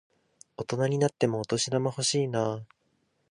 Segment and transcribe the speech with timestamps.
[0.57, 2.61] 大人になってもお年玉欲しいなぁ。